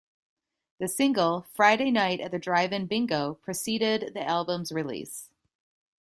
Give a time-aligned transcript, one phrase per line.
[0.79, 5.29] The single "Friday Night at the Drive-in Bingo" preceded the album's release.